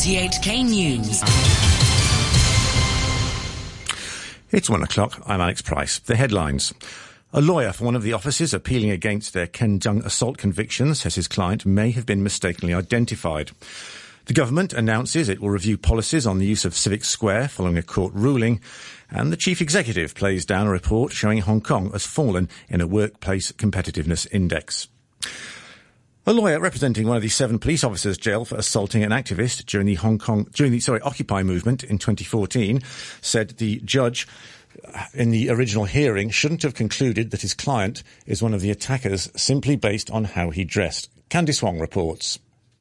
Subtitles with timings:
[0.00, 1.22] RTHK News.
[4.50, 5.22] It's one o'clock.
[5.26, 5.98] I'm Alex Price.
[5.98, 6.72] The headlines.
[7.34, 11.16] A lawyer for one of the officers appealing against their Ken Tsang assault conviction says
[11.16, 13.50] his client may have been mistakenly identified.
[14.24, 17.82] The government announces it will review policies on the use of Civic Square following a
[17.82, 18.62] court ruling,
[19.10, 22.86] and the chief executive plays down a report showing Hong Kong has fallen in a
[22.86, 24.88] workplace competitiveness index.
[26.26, 29.86] A lawyer representing one of the seven police officers jailed for assaulting an activist during
[29.86, 32.82] the Hong Kong during the sorry Occupy movement in 2014
[33.22, 34.28] said the judge
[34.84, 38.70] uh, in the original hearing shouldn't have concluded that his client is one of the
[38.70, 41.08] attackers simply based on how he dressed.
[41.30, 42.38] Candice Wong reports.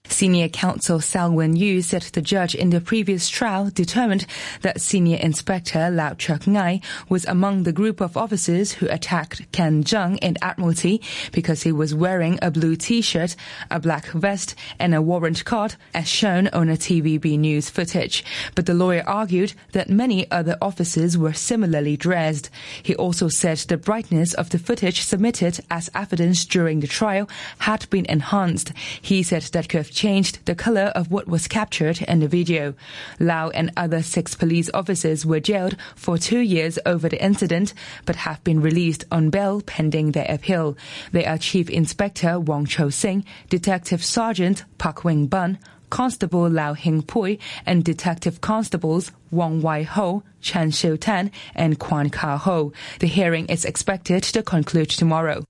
[0.10, 4.26] Senior counsel Selwyn Yu said the judge in the previous trial determined
[4.62, 9.84] that Senior Inspector Lau Chuk Ngai was among the group of officers who attacked Ken
[9.84, 11.02] Tsang in Admiralty
[11.32, 13.36] because he was wearing a blue t-shirt,
[13.72, 18.26] a black vest, and a warrant card, as shown on a TVB news footage.
[18.56, 22.50] But the lawyer argued that many other officers were similarly dressed.
[22.84, 27.30] He also said the brightness of the footage submitted as evidence during the trial
[27.60, 28.74] had been enhanced.
[29.02, 32.74] He said that changed the color of what was captured in the video.
[33.20, 37.74] Lau and other six police officers were jailed for two years over the incident,
[38.06, 40.78] but have been released on bail pending their appeal.
[41.12, 47.04] They are Chief Inspector Wong Cho Sing, Detective Sergeant Pak Wing Bun, Constable Lau Hing
[47.04, 52.72] Pui, and Detective Constables Wong Wai Ho, Chan Siu Tan, and Kwan Ka Ho.
[53.00, 55.44] The hearing is expected to conclude tomorrow.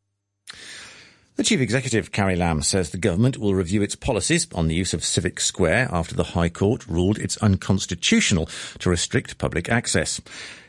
[1.39, 4.93] The Chief Executive, Carrie Lam, says the government will review its policies on the use
[4.93, 10.19] of Civic Square after the High Court ruled it's unconstitutional to restrict public access.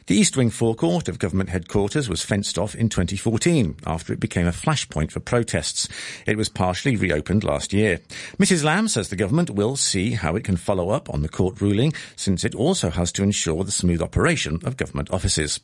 [0.07, 4.47] The East Wing forecourt of government headquarters was fenced off in 2014 after it became
[4.47, 5.89] a flashpoint for protests.
[6.25, 7.99] It was partially reopened last year.
[8.39, 8.63] Mrs.
[8.63, 11.95] Lam says the government will see how it can follow up on the court ruling
[12.15, 15.59] since it also has to ensure the smooth operation of government offices.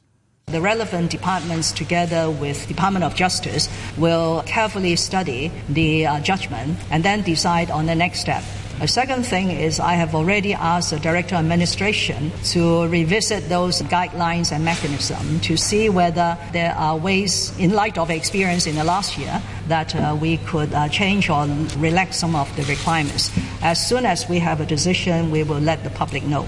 [0.53, 3.69] The relevant departments, together with Department of Justice,
[3.99, 8.45] will carefully study the uh, judgment and then decide on the next step.
[8.81, 13.83] A second thing is I have already asked the Director of Administration to revisit those
[13.83, 18.85] guidelines and mechanism to see whether there are ways, in light of experience in the
[18.85, 21.45] last year, that uh, we could uh, change or
[21.77, 23.33] relax some of the requirements.
[23.63, 26.47] As soon as we have a decision, we will let the public know.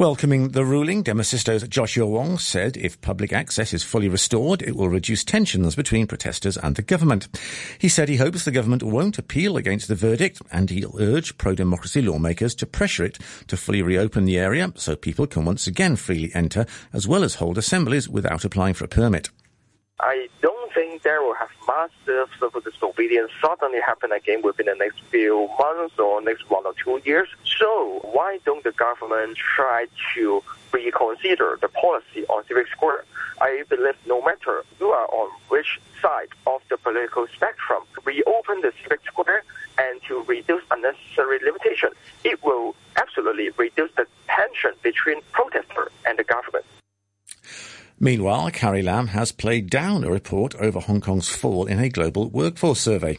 [0.00, 4.88] Welcoming the ruling, Demosisto's Joshua Wong said if public access is fully restored, it will
[4.88, 7.28] reduce tensions between protesters and the government.
[7.78, 12.00] He said he hopes the government won't appeal against the verdict and he'll urge pro-democracy
[12.00, 13.18] lawmakers to pressure it
[13.48, 17.34] to fully reopen the area so people can once again freely enter as well as
[17.34, 19.28] hold assemblies without applying for a permit.
[20.02, 25.00] I don't think there will have massive civil disobedience suddenly happen again within the next
[25.10, 27.28] few months or next one or two years.
[27.58, 33.04] So why don't the government try to reconsider the policy on Civic Square?
[33.42, 38.62] I believe no matter you are on which side of the political spectrum, to reopen
[38.62, 39.44] the Civic Square
[39.78, 41.90] and to reduce unnecessary limitation,
[42.24, 46.64] it will absolutely reduce the tension between protester and the government.
[48.02, 52.30] Meanwhile, Carrie Lam has played down a report over Hong Kong's fall in a global
[52.30, 53.18] workforce survey.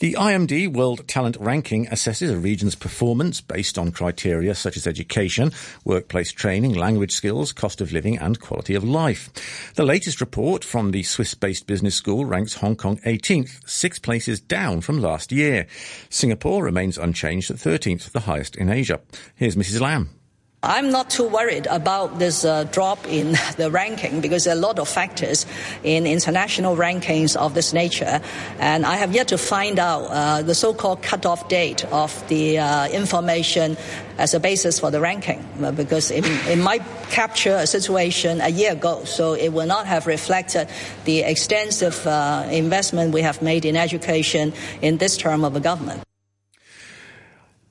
[0.00, 5.50] The IMD World Talent Ranking assesses a region's performance based on criteria such as education,
[5.82, 9.30] workplace training, language skills, cost of living, and quality of life.
[9.76, 14.82] The latest report from the Swiss-based business school ranks Hong Kong 18th, six places down
[14.82, 15.66] from last year.
[16.10, 19.00] Singapore remains unchanged at 13th, the highest in Asia.
[19.36, 19.80] Here's Mrs.
[19.80, 20.17] Lam.
[20.62, 24.60] I'm not too worried about this uh, drop in the ranking because there are a
[24.60, 25.46] lot of factors
[25.84, 28.20] in international rankings of this nature,
[28.58, 32.88] and I have yet to find out uh, the so-called cutoff date of the uh,
[32.88, 33.76] information
[34.18, 35.46] as a basis for the ranking
[35.76, 40.08] because it, it might capture a situation a year ago, so it will not have
[40.08, 40.68] reflected
[41.04, 44.52] the extensive uh, investment we have made in education
[44.82, 46.02] in this term of the government.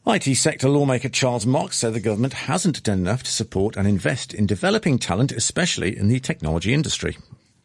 [0.10, 4.34] IT sector lawmaker Charles Mok said the government hasn't done enough to support and invest
[4.34, 7.18] in developing talent, especially in the technology industry.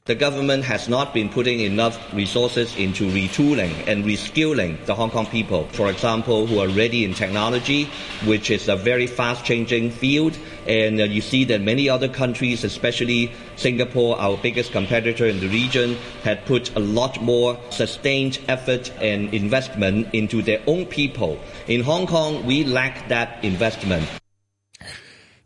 [0.04, 5.26] The government has not been putting enough resources into retooling and reskilling the Hong Kong
[5.26, 7.88] people, for example, who are ready in technology,
[8.24, 10.36] which is a very fast changing field.
[10.66, 15.46] And uh, you see that many other countries, especially Singapore, our biggest competitor in the
[15.46, 15.94] region,
[16.24, 21.38] had put a lot more sustained effort and investment into their own people.
[21.68, 24.08] In Hong Kong, we lack that investment.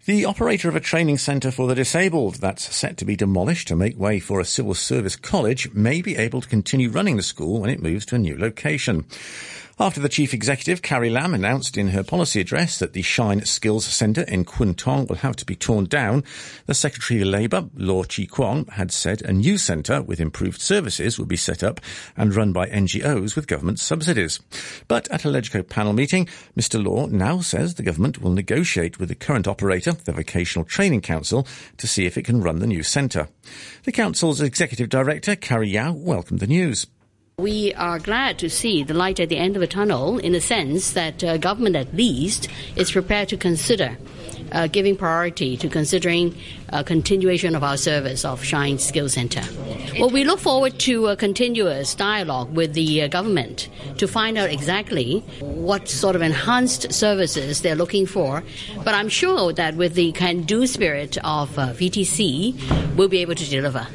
[0.06, 3.74] The operator of a training centre for the disabled that's set to be demolished to
[3.74, 7.60] make way for a civil service college may be able to continue running the school
[7.60, 9.04] when it moves to a new location.
[9.78, 13.84] After the chief executive, Carrie Lam, announced in her policy address that the Shine Skills
[13.84, 16.24] Centre in Kwun Tong will have to be torn down,
[16.64, 21.18] the Secretary of Labour, Law Chi Kwong, had said a new centre with improved services
[21.18, 21.82] would be set up
[22.16, 24.40] and run by NGOs with government subsidies.
[24.88, 26.26] But at a LegCo panel meeting,
[26.56, 31.02] Mr Law now says the government will negotiate with the current operator, the Vocational Training
[31.02, 31.46] Council,
[31.76, 33.28] to see if it can run the new centre.
[33.82, 36.86] The council's executive director, Carrie Yau, welcomed the news.
[37.38, 40.40] We are glad to see the light at the end of the tunnel in the
[40.40, 43.98] sense that uh, government at least is prepared to consider
[44.52, 46.34] uh, giving priority to considering
[46.70, 49.42] uh, continuation of our service of Shine Skills Center.
[50.00, 53.68] Well, we look forward to a continuous dialogue with the uh, government
[53.98, 58.44] to find out exactly what sort of enhanced services they're looking for.
[58.82, 63.50] But I'm sure that with the can-do spirit of uh, VTC, we'll be able to
[63.50, 63.86] deliver.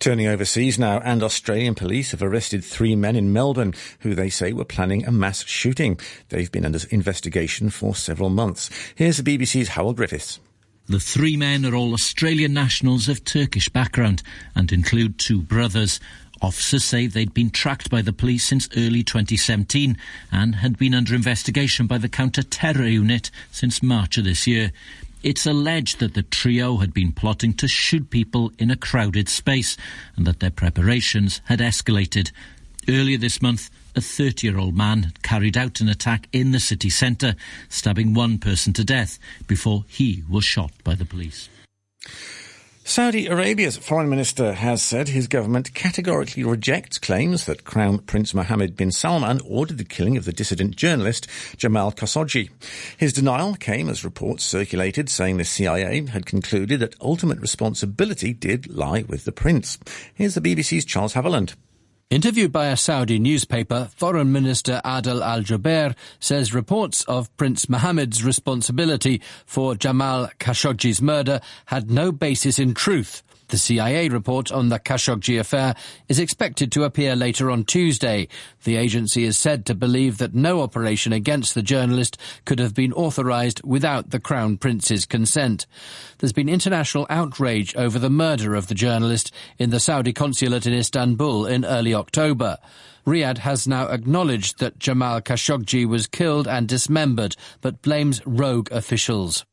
[0.00, 4.54] Turning overseas now, and Australian police have arrested three men in Melbourne who they say
[4.54, 6.00] were planning a mass shooting.
[6.30, 8.70] They've been under investigation for several months.
[8.94, 10.40] Here's the BBC's Howell Griffiths.
[10.86, 14.22] The three men are all Australian nationals of Turkish background
[14.54, 16.00] and include two brothers.
[16.40, 19.98] Officers say they'd been tracked by the police since early 2017
[20.32, 24.72] and had been under investigation by the counter-terror unit since March of this year.
[25.22, 29.76] It's alleged that the trio had been plotting to shoot people in a crowded space
[30.16, 32.32] and that their preparations had escalated.
[32.88, 36.88] Earlier this month, a 30 year old man carried out an attack in the city
[36.88, 37.36] centre,
[37.68, 41.50] stabbing one person to death before he was shot by the police.
[42.90, 48.74] Saudi Arabia's foreign minister has said his government categorically rejects claims that Crown Prince Mohammed
[48.74, 52.50] bin Salman ordered the killing of the dissident journalist Jamal Khashoggi.
[52.96, 58.68] His denial came as reports circulated saying the CIA had concluded that ultimate responsibility did
[58.68, 59.78] lie with the prince.
[60.12, 61.54] Here's the BBC's Charles Haviland.
[62.10, 68.24] Interviewed by a Saudi newspaper, Foreign Minister Adel Al Jubeir says reports of Prince Mohammed's
[68.24, 73.22] responsibility for Jamal Khashoggi's murder had no basis in truth.
[73.50, 75.74] The CIA report on the Khashoggi affair
[76.08, 78.28] is expected to appear later on Tuesday.
[78.62, 82.92] The agency is said to believe that no operation against the journalist could have been
[82.92, 85.66] authorized without the Crown Prince's consent.
[86.18, 90.72] There's been international outrage over the murder of the journalist in the Saudi consulate in
[90.72, 92.56] Istanbul in early October.
[93.04, 99.44] Riyadh has now acknowledged that Jamal Khashoggi was killed and dismembered, but blames rogue officials.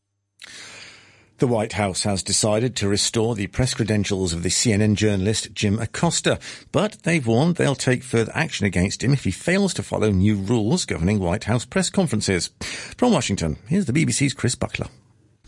[1.40, 5.78] The White House has decided to restore the press credentials of the CNN journalist Jim
[5.78, 6.40] Acosta,
[6.72, 10.36] but they've warned they'll take further action against him if he fails to follow new
[10.36, 12.50] rules governing White House press conferences.
[12.98, 14.88] From Washington, here's the BBC's Chris Buckler.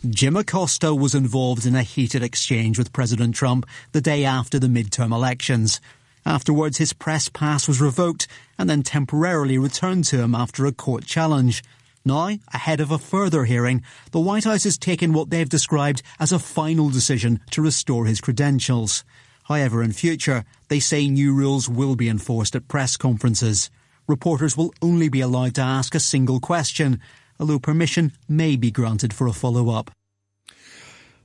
[0.08, 4.68] Jim Acosta was involved in a heated exchange with President Trump the day after the
[4.68, 5.80] midterm elections.
[6.24, 11.04] Afterwards, his press pass was revoked and then temporarily returned to him after a court
[11.04, 11.64] challenge.
[12.04, 16.32] Now, ahead of a further hearing, the White House has taken what they've described as
[16.32, 19.04] a final decision to restore his credentials.
[19.44, 23.70] However, in future, they say new rules will be enforced at press conferences.
[24.08, 27.00] Reporters will only be allowed to ask a single question,
[27.38, 29.90] although permission may be granted for a follow-up.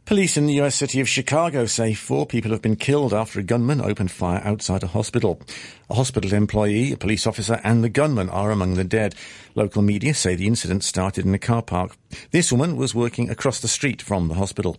[0.06, 3.44] Police in the US city of Chicago say four people have been killed after a
[3.44, 5.42] gunman opened fire outside a hospital.
[5.90, 9.15] A hospital employee, a police officer, and the gunman are among the dead.
[9.56, 11.98] Local media say the incident started in a car park.
[12.30, 14.77] This woman was working across the street from the hospital.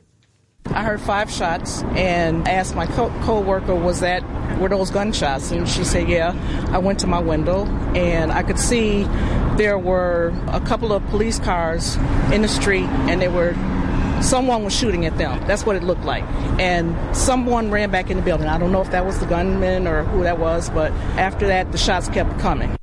[0.67, 4.23] I heard five shots and asked my co- worker was that
[4.61, 5.51] were those gunshots?
[5.51, 6.35] And she said, yeah.
[6.71, 9.03] I went to my window and I could see
[9.57, 11.97] there were a couple of police cars
[12.33, 13.55] in the street and they were
[14.23, 15.45] someone was shooting at them.
[15.47, 16.25] That's what it looked like.
[16.59, 18.47] And someone ran back in the building.
[18.47, 21.73] I don't know if that was the gunman or who that was, but after that,
[21.73, 22.77] the shots kept coming.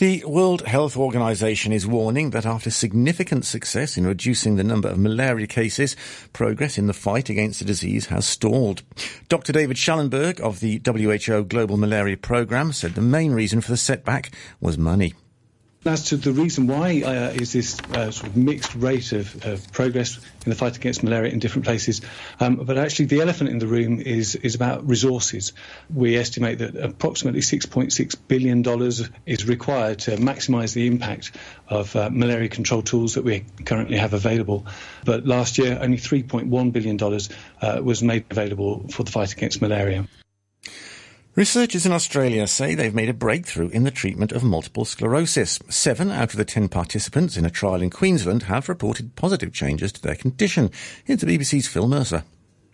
[0.00, 4.96] The World Health Organization is warning that after significant success in reducing the number of
[4.96, 5.94] malaria cases,
[6.32, 8.82] progress in the fight against the disease has stalled.
[9.28, 9.52] Dr.
[9.52, 14.30] David Schellenberg of the WHO Global Malaria Programme said the main reason for the setback
[14.58, 15.12] was money.
[15.86, 19.72] As to the reason why uh, is this uh, sort of mixed rate of, of,
[19.72, 22.02] progress in the fight against malaria in different places,
[22.38, 25.54] um, but actually the elephant in the room is is about resources.
[25.88, 31.34] We estimate that approximately 6.6 billion dollars is required to maximise the impact
[31.66, 34.66] of uh, malaria control tools that we currently have available.
[35.06, 37.30] But last year, only 3.1 billion dollars
[37.62, 40.06] uh, was made available for the fight against malaria.
[41.36, 45.60] Researchers in Australia say they've made a breakthrough in the treatment of multiple sclerosis.
[45.68, 49.92] Seven out of the ten participants in a trial in Queensland have reported positive changes
[49.92, 50.72] to their condition.
[51.04, 52.24] Here's the BBC's Phil Mercer.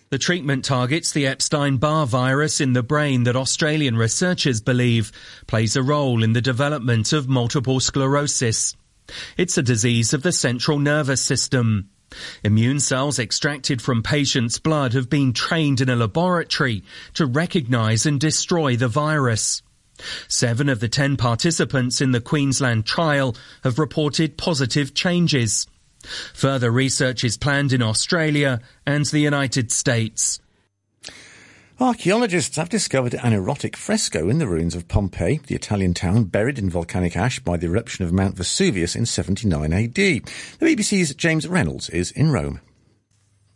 [0.09, 5.13] The treatment targets the Epstein Barr virus in the brain that Australian researchers believe
[5.47, 8.75] plays a role in the development of multiple sclerosis.
[9.37, 11.91] It's a disease of the central nervous system.
[12.45, 16.85] Immune cells extracted from patients' blood have been trained in a laboratory
[17.15, 19.63] to recognize and destroy the virus.
[20.29, 25.67] Seven of the ten participants in the Queensland trial have reported positive changes.
[26.35, 30.39] Further research is planned in Australia and the United States.
[31.79, 36.59] Archaeologists have discovered an erotic fresco in the ruins of Pompeii, the Italian town buried
[36.59, 39.95] in volcanic ash by the eruption of Mount Vesuvius in 79 AD.
[39.95, 40.23] The
[40.59, 42.63] BBC's James Reynolds is in Rome.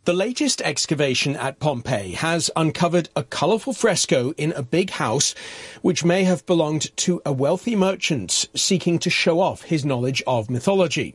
[0.04, 5.34] The latest excavation at Pompeii has uncovered a colourful fresco in a big house
[5.80, 10.50] which may have belonged to a wealthy merchant seeking to show off his knowledge of
[10.50, 11.14] mythology.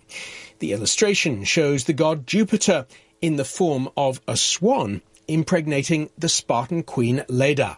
[0.58, 2.88] The illustration shows the god Jupiter
[3.22, 7.78] in the form of a swan impregnating the Spartan queen Leda.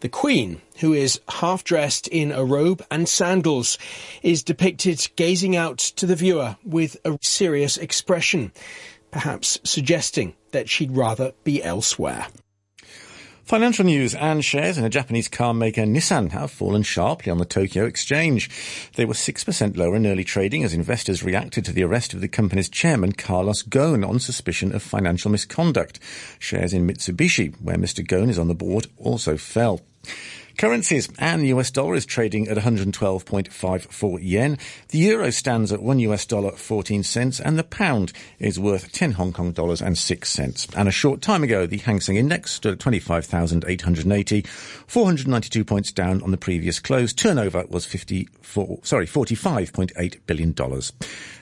[0.00, 3.76] The queen, who is half dressed in a robe and sandals,
[4.22, 8.52] is depicted gazing out to the viewer with a serious expression,
[9.10, 12.28] perhaps suggesting that she'd rather be elsewhere.
[13.50, 17.44] Financial news and shares in a Japanese car maker Nissan have fallen sharply on the
[17.44, 18.48] Tokyo Exchange.
[18.94, 22.28] They were 6% lower in early trading as investors reacted to the arrest of the
[22.28, 25.98] company's chairman Carlos Ghosn on suspicion of financial misconduct.
[26.38, 28.06] Shares in Mitsubishi, where Mr.
[28.06, 29.80] Ghosn is on the board, also fell.
[30.60, 34.58] Currencies and the US dollar is trading at 112.54 yen.
[34.88, 39.12] The euro stands at 1 US dollar 14 cents and the pound is worth 10
[39.12, 40.68] Hong Kong dollars and 6 cents.
[40.76, 46.22] And a short time ago, the Hang Seng Index stood at 25,880, 492 points down
[46.22, 47.14] on the previous close.
[47.14, 50.92] Turnover was 54, sorry, 45.8 billion dollars.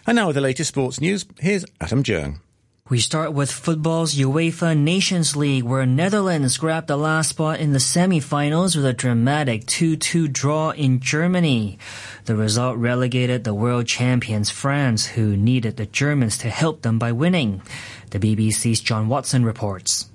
[0.07, 2.39] And now with the latest sports news, here's Adam Jung.
[2.91, 7.81] We start with football's UEFA Nations League, where Netherlands grabbed the last spot in the
[7.81, 11.79] semi-finals with a dramatic 2-2 draw in Germany.
[12.25, 17.13] The result relegated the world champions France, who needed the Germans to help them by
[17.13, 17.61] winning.
[18.09, 20.09] The BBC's John Watson reports.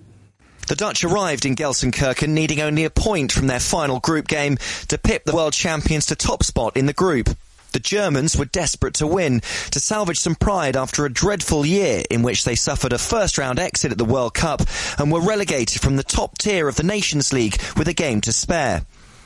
[0.68, 4.98] The Dutch arrived in Gelsenkirchen needing only a point from their final group game to
[4.98, 7.30] pip the world champions to top spot in the group.
[7.74, 12.22] The Germans were desperate to win, to salvage some pride after a dreadful year in
[12.22, 14.62] which they suffered a first round exit at the World Cup
[15.00, 18.32] and were relegated from the top tier of the Nations League with a game to
[18.32, 18.84] spare.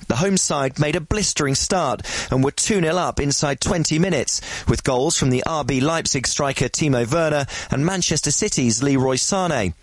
[0.08, 4.84] The home side made a blistering start and were 2-0 up inside 20 minutes with
[4.84, 9.74] goals from the RB Leipzig striker Timo Werner and Manchester City's Leroy Sané.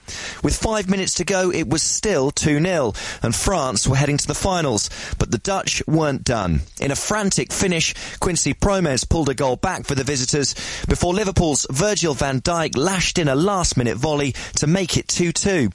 [0.43, 4.35] With five minutes to go, it was still 2-0 and France were heading to the
[4.35, 4.89] finals,
[5.19, 6.61] but the Dutch weren't done.
[6.81, 10.55] In a frantic finish, Quincy Promes pulled a goal back for the visitors
[10.89, 15.71] before Liverpool's Virgil van Dijk lashed in a last minute volley to make it 2-2.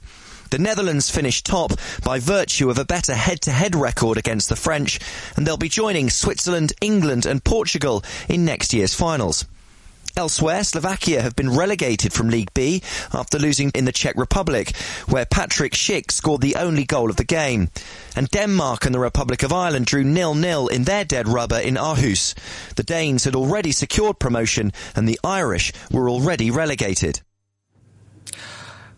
[0.50, 1.72] The Netherlands finished top
[2.04, 4.98] by virtue of a better head-to-head record against the French,
[5.36, 9.44] and they'll be joining Switzerland, England and Portugal in next year's finals.
[10.16, 12.82] Elsewhere, Slovakia have been relegated from League B
[13.14, 14.74] after losing in the Czech Republic,
[15.06, 17.70] where Patrick Schick scored the only goal of the game.
[18.16, 22.34] And Denmark and the Republic of Ireland drew nil-nil in their dead rubber in Aarhus.
[22.74, 27.20] The Danes had already secured promotion and the Irish were already relegated.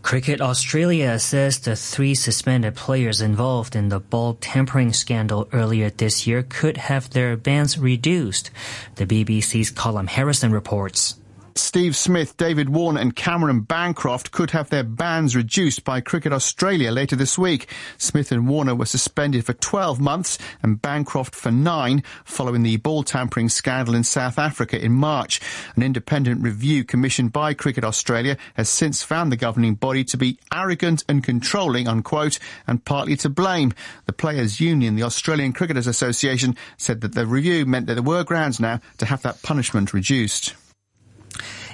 [0.03, 6.27] Cricket Australia says the three suspended players involved in the ball tampering scandal earlier this
[6.27, 8.51] year could have their bans reduced.
[8.97, 11.15] The BBC's Colin Harrison reports.
[11.55, 16.91] Steve Smith, David Warner and Cameron Bancroft could have their bans reduced by Cricket Australia
[16.91, 17.69] later this week.
[17.99, 23.03] Smith and Warner were suspended for 12 months and Bancroft for nine following the ball
[23.03, 25.41] tampering scandal in South Africa in March.
[25.77, 30.39] An independent review commissioned by Cricket Australia has since found the governing body to be
[30.55, 33.75] arrogant and controlling, unquote, and partly to blame.
[34.07, 38.25] The Players Union, the Australian Cricketers Association, said that the review meant that there were
[38.25, 40.55] grounds now to have that punishment reduced.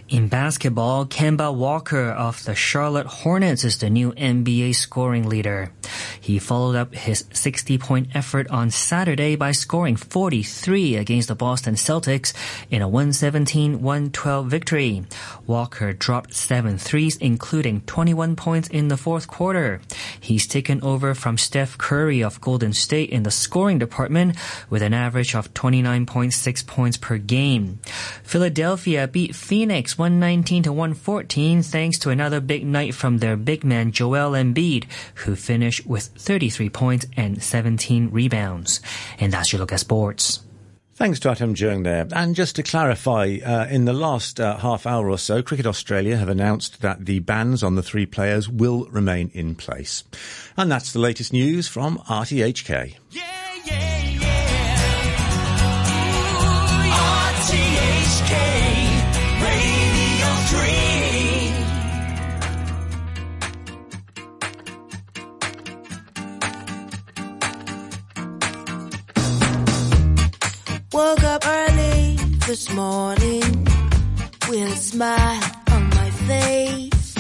[0.09, 5.71] In basketball, Kemba Walker of the Charlotte Hornets is the new NBA scoring leader.
[6.19, 12.33] He followed up his 60-point effort on Saturday by scoring 43 against the Boston Celtics
[12.71, 15.05] in a 117-112 victory.
[15.47, 19.83] Walker dropped seven threes, including 21 points in the fourth quarter.
[20.19, 24.37] He's taken over from Steph Curry of Golden State in the scoring department
[24.71, 27.79] with an average of 29.6 points per game.
[28.23, 33.91] Philadelphia beat Phoenix 119 to 114 thanks to another big night from their big man
[33.91, 38.81] Joel Embiid, who finished with 33 points and 17 rebounds.
[39.19, 40.41] And that's your look at sports.
[40.95, 42.09] Thanks to Adam Jung there.
[42.13, 46.17] And just to clarify, uh, in the last uh, half hour or so, Cricket Australia
[46.17, 50.03] have announced that the bans on the three players will remain in place.
[50.57, 52.97] And that's the latest news from RTHK.
[53.11, 53.23] Yeah,
[53.65, 54.39] yeah, yeah.
[57.39, 58.58] RTHK
[71.39, 72.17] up early
[72.47, 73.67] this morning
[74.49, 77.15] with a smile on my face.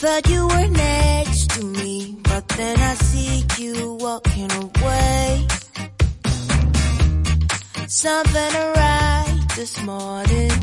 [0.00, 5.46] Thought you were next to me, but then I see you walking away.
[7.88, 10.56] Something right this morning.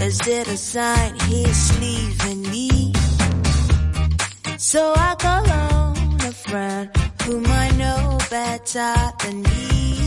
[0.00, 2.92] Is it a sign he's leaving me?
[4.58, 6.90] So I call on a friend
[7.22, 10.05] whom I know better than me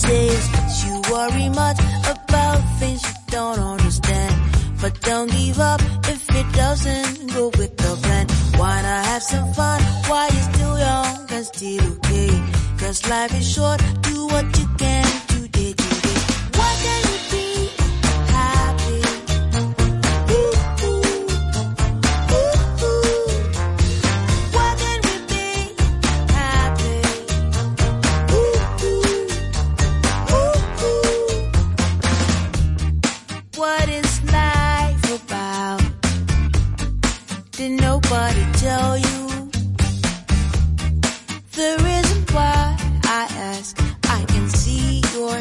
[0.00, 0.42] says
[0.84, 1.78] you worry much
[2.14, 4.34] about things you don't understand.
[4.80, 5.80] But don't give up
[6.14, 8.26] if it doesn't go with the plan.
[8.58, 12.32] Why not have some fun while you're still young and still okay?
[12.78, 15.19] Cause life is short, do what you can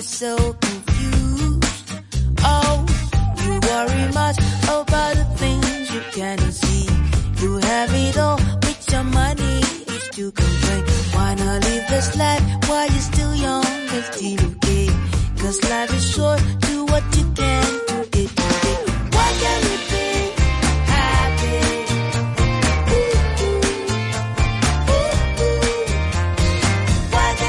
[0.10, 1.94] so confused.
[2.40, 2.86] Oh,
[3.44, 6.88] you worry much about the things you cannot see.
[7.42, 9.56] You have it all with your money,
[9.88, 10.84] used to complain.
[11.14, 14.88] Why not live this life while you're still young and still okay?
[15.38, 16.42] Cause life is short,